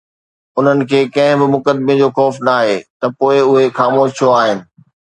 انهن 0.57 0.79
کي 0.89 1.01
ڪنهن 1.17 1.37
به 1.41 1.47
مقدمي 1.55 1.95
جو 2.01 2.09
خوف 2.17 2.35
ناهي 2.49 2.75
ته 2.99 3.05
پوءِ 3.17 3.35
اهي 3.49 3.65
خاموش 3.79 4.09
ڇو 4.17 4.27
آهن؟ 4.41 4.57